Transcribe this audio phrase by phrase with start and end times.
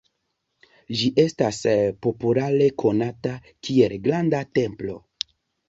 [1.01, 1.59] Ĝi estas
[2.07, 3.37] populare konata
[3.69, 5.01] kiel "granda templo".